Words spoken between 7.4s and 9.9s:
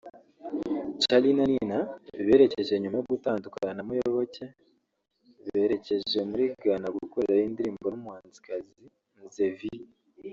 indirimbo n’ umuhanzikazi Mz Vee